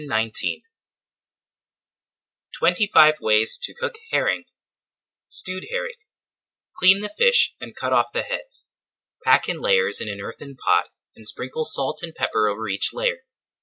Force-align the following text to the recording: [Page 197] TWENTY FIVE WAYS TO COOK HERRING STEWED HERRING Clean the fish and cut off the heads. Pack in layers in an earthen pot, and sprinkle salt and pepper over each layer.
[Page 0.01 0.09
197] 0.09 0.63
TWENTY 2.57 2.87
FIVE 2.91 3.17
WAYS 3.21 3.59
TO 3.61 3.75
COOK 3.75 3.93
HERRING 4.11 4.45
STEWED 5.29 5.67
HERRING 5.69 5.93
Clean 6.77 7.01
the 7.01 7.07
fish 7.09 7.55
and 7.61 7.75
cut 7.75 7.93
off 7.93 8.11
the 8.11 8.23
heads. 8.23 8.71
Pack 9.23 9.47
in 9.47 9.59
layers 9.61 10.01
in 10.01 10.09
an 10.09 10.19
earthen 10.19 10.55
pot, 10.57 10.89
and 11.15 11.27
sprinkle 11.27 11.65
salt 11.65 11.99
and 12.01 12.15
pepper 12.15 12.47
over 12.47 12.67
each 12.67 12.91
layer. 12.95 13.19